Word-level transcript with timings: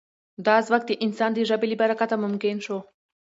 دا 0.45 0.55
ځواک 0.67 0.83
د 0.87 0.91
انسان 1.05 1.31
د 1.33 1.39
ژبې 1.49 1.67
له 1.69 1.75
برکته 1.81 2.15
ممکن 2.23 2.55
شو. 2.65 2.77